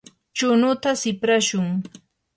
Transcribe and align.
chunuta 0.37 0.89
siprashun. 1.01 1.67